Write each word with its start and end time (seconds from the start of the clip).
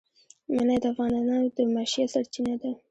منی 0.55 0.77
د 0.83 0.85
افغانانو 0.91 1.37
د 1.55 1.57
معیشت 1.73 2.07
سرچینه 2.13 2.53
ده. 2.61 2.71